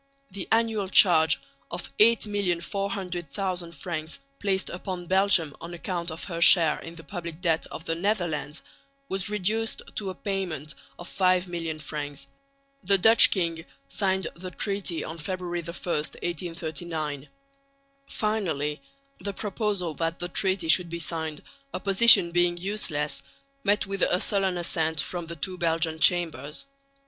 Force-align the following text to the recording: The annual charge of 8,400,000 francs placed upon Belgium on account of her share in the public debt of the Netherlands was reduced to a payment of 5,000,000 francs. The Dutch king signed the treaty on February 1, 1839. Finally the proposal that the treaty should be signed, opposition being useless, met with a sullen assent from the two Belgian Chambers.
The 0.31 0.47
annual 0.51 0.89
charge 0.89 1.39
of 1.69 1.95
8,400,000 1.99 3.75
francs 3.75 4.17
placed 4.39 4.71
upon 4.71 5.05
Belgium 5.05 5.55
on 5.61 5.75
account 5.75 6.09
of 6.09 6.23
her 6.23 6.41
share 6.41 6.79
in 6.79 6.95
the 6.95 7.03
public 7.03 7.39
debt 7.39 7.67
of 7.67 7.85
the 7.85 7.93
Netherlands 7.93 8.63
was 9.09 9.29
reduced 9.29 9.83
to 9.97 10.09
a 10.09 10.15
payment 10.15 10.73
of 10.97 11.07
5,000,000 11.07 11.79
francs. 11.83 12.25
The 12.83 12.97
Dutch 12.97 13.29
king 13.29 13.63
signed 13.89 14.25
the 14.33 14.49
treaty 14.49 15.03
on 15.03 15.19
February 15.19 15.59
1, 15.61 15.67
1839. 15.75 17.29
Finally 18.07 18.81
the 19.19 19.33
proposal 19.33 19.93
that 19.93 20.17
the 20.17 20.29
treaty 20.29 20.67
should 20.67 20.89
be 20.89 20.97
signed, 20.97 21.43
opposition 21.75 22.31
being 22.31 22.57
useless, 22.57 23.21
met 23.63 23.85
with 23.85 24.01
a 24.01 24.19
sullen 24.19 24.57
assent 24.57 24.99
from 24.99 25.27
the 25.27 25.35
two 25.35 25.59
Belgian 25.59 25.99
Chambers. 25.99 26.65